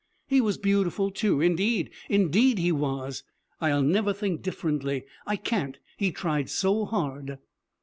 He 0.27 0.41
was 0.41 0.57
beautiful, 0.57 1.11
too; 1.11 1.41
indeed, 1.41 1.91
indeed, 2.09 2.57
he 2.57 2.71
was. 2.71 3.21
I'll 3.61 3.83
never 3.83 4.13
think 4.13 4.41
differently. 4.41 5.05
I 5.27 5.35
can't. 5.35 5.77
He 5.95 6.11
tried 6.11 6.49
so 6.49 6.85
hard.' 6.85 7.37